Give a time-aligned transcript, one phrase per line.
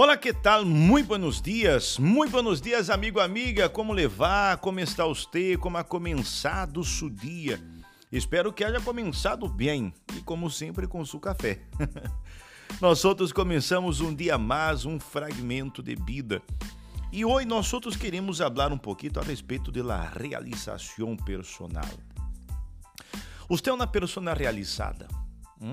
[0.00, 0.64] Olá, que tal?
[0.64, 3.68] Muito buenos dias, muito buenos dias, amigo, amiga.
[3.68, 4.58] Como levar?
[4.58, 5.56] Como está você?
[5.56, 7.60] Como ha começado seu dia?
[8.12, 11.62] Espero que haja começado bem e, como sempre, com seu café.
[12.80, 16.40] nós outros começamos um dia mais, um fragmento de vida.
[17.10, 21.90] E hoje nós outros queremos falar um pouquinho a respeito da realização personal.
[23.48, 25.08] Você é uma pessoa realizada?
[25.60, 25.72] Hum?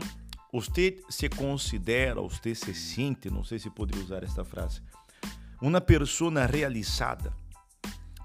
[0.56, 4.82] Você se considera, você se sente, não sei se poderia usar esta frase,
[5.62, 7.34] uma pessoa realizada.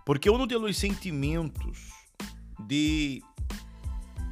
[0.07, 1.91] Porque um dos sentimentos
[2.69, 3.21] de,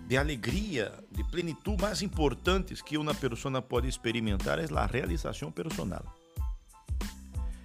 [0.07, 6.05] de alegria, de plenitude mais importantes que uma pessoa pode experimentar é a realização personal.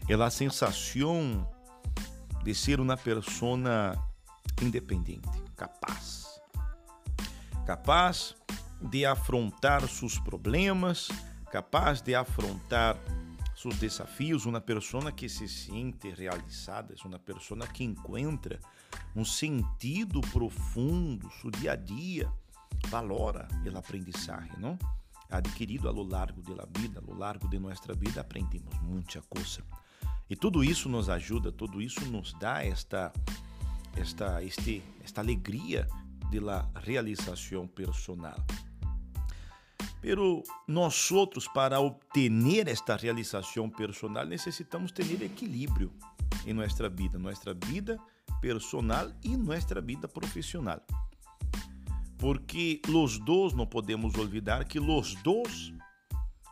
[0.09, 1.47] É a sensação
[2.43, 4.03] de ser uma pessoa
[4.59, 6.41] independente, capaz.
[7.67, 8.35] Capaz
[8.83, 11.09] de afrontar seus problemas,
[11.51, 12.97] capaz de afrontar
[13.55, 18.59] seus desafios, uma pessoa que se sente realizada, uma pessoa que encontra
[19.15, 22.31] um sentido profundo, seu dia a dia,
[22.87, 24.77] valora o aprendizagem, não?
[25.29, 29.63] Adquirido a lo largo da vida, a lo largo de nossa vida, aprendemos muita coisa.
[30.29, 33.11] E tudo isso nos ajuda, tudo isso nos dá esta
[33.95, 35.87] esta este esta alegria
[36.29, 38.43] de la realização personal.
[40.03, 45.93] Pero nós outros, para obter esta realização personal, necessitamos ter equilíbrio
[46.45, 47.97] em nossa vida, nossa vida
[48.41, 50.85] personal e nossa vida profissional.
[52.17, 55.73] Porque os dois, não podemos olvidar que os dois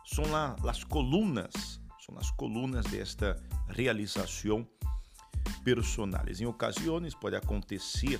[0.06, 0.24] são
[0.66, 4.66] as colunas, são as colunas desta realização
[5.62, 6.24] personal.
[6.26, 8.18] Em ocasiões pode acontecer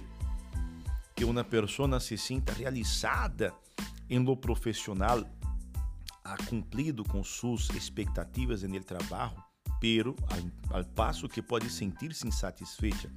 [1.16, 3.54] que uma pessoa se sinta realizada
[4.08, 5.24] em lo profissional
[6.24, 9.42] ha cumprido com suas expectativas no trabalho,
[9.80, 10.14] pero
[10.70, 13.10] al passo que pode sentir-se insatisfeita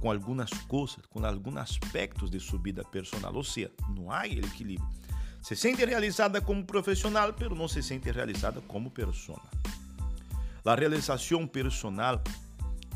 [0.00, 4.86] com algumas coisas, com alguns aspectos de sua vida personal, ou seja, não há equilíbrio.
[5.40, 9.40] Se sente realizada como profissional, pero não se sente realizada como pessoa.
[10.64, 12.22] A realização personal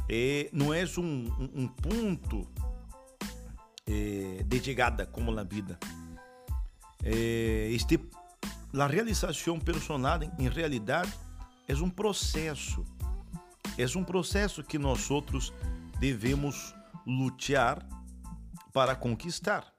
[0.08, 2.46] é, não é um, um, um ponto
[3.86, 5.78] é, de chegada como na vida
[7.08, 8.00] eh, este,
[8.76, 11.12] a realização personal, em realidade,
[11.68, 12.84] é um processo.
[13.78, 15.52] É um processo que nós outros
[16.00, 16.74] devemos
[17.06, 17.86] lutar
[18.72, 19.72] para conquistar.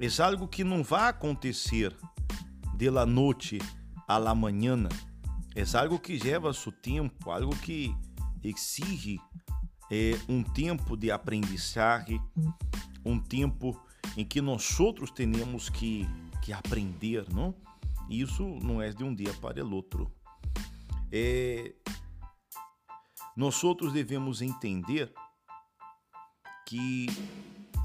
[0.00, 1.96] É algo que não vai acontecer
[2.74, 3.06] de la
[4.08, 4.88] à la manhã.
[5.54, 7.94] É algo que leva seu tempo, algo que
[8.42, 9.20] exige
[9.90, 12.20] é, um tempo de aprendizagem,
[13.04, 13.80] um tempo
[14.16, 16.06] em que nós outros temos que
[16.48, 17.54] que aprender, não?
[18.08, 20.10] Isso não é de um dia para o outro.
[21.12, 21.74] É...
[23.36, 25.12] Nós outros devemos entender
[26.66, 27.06] que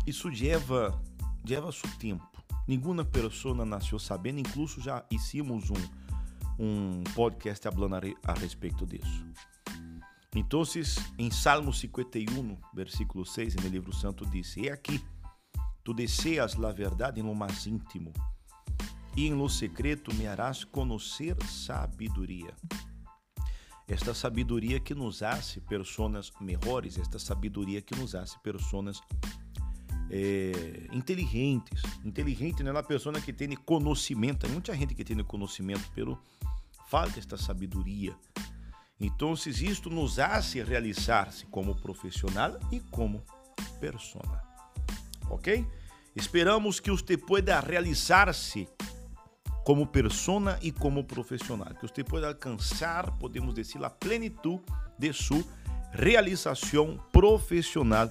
[0.08, 0.98] isso leva,
[1.46, 2.26] leva seu tempo.
[2.66, 5.84] Nenhuma pessoa nasceu sabendo, incluso já hicimos um,
[6.58, 9.26] um podcast falando a respeito disso.
[10.34, 10.64] Então,
[11.18, 15.04] em Salmo 51, versículo 6, no livro santo, diz: E aqui,
[15.84, 18.14] tu deseas a verdade no mais íntimo
[19.16, 22.54] e em lo secreto me harás conhecer sabedoria.
[23.88, 29.02] Esta sabedoria que nos hace personas melhores, esta sabedoria que nos hace personas
[30.10, 31.82] é, inteligentes.
[32.04, 34.48] Inteligente não é a pessoa que tem conhecimento.
[34.50, 36.18] Muita gente que tem conhecimento, pero
[36.88, 38.16] falta esta sabedoria.
[39.00, 43.26] Então, isto nos hace realizar-se como profissional e como
[43.80, 44.42] persona.
[45.30, 45.68] Ok?
[46.16, 48.70] Esperamos que você pueda realizar-se
[49.64, 54.64] como persona e como profissional, que você pode alcançar, podemos dizer, a plenitude
[55.00, 55.44] de sua
[55.92, 58.10] realização profissional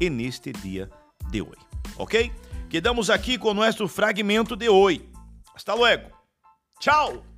[0.00, 0.90] neste dia
[1.30, 1.64] de hoje.
[1.96, 2.30] Ok?
[2.68, 5.08] Quedamos aqui com nosso fragmento de hoje.
[5.54, 6.10] Hasta luego.
[6.80, 7.33] Tchau!